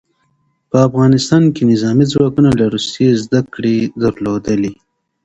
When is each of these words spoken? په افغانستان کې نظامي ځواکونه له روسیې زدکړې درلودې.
په 0.69 0.77
افغانستان 0.87 1.43
کې 1.55 1.63
نظامي 1.71 2.05
ځواکونه 2.13 2.49
له 2.59 2.65
روسیې 2.73 3.09
زدکړې 3.23 3.77
درلودې. 4.01 4.71